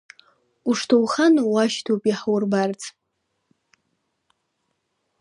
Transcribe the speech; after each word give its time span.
Ушҭоуӷану 0.69 1.45
уашьҭоуп 1.53 2.03
иаҳурбарц. 2.09 2.81